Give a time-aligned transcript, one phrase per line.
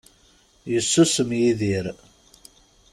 [0.73, 1.85] Yessusem Yidir.